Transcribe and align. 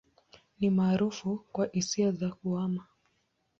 Ni 0.59 0.69
maarufu 0.69 1.45
kwa 1.51 1.69
hisia 1.73 2.11
za 2.11 2.29
kuhama. 2.29 2.83